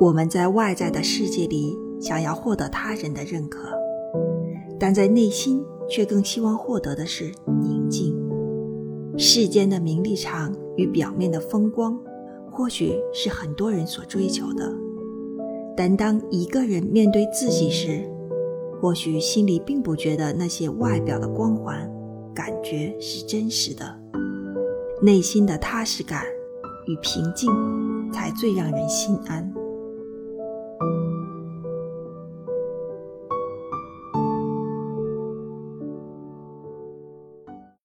[0.00, 3.68] 我们在外在的世界里想要获得他人的认可
[4.78, 7.30] 但在内心却更希望获得的是
[7.62, 8.18] 宁静。
[9.18, 12.00] 世间的名利场与表面的风光
[12.50, 14.72] 或许是很多人所追求的。
[15.76, 18.08] 但当一个人面对自己时
[18.80, 21.86] 或许心里并不觉得那些外表的光环
[22.34, 24.00] 感觉是真实的。
[25.02, 26.24] 内心的踏实感
[26.86, 27.50] 与平静
[28.10, 29.59] 才最让人心安。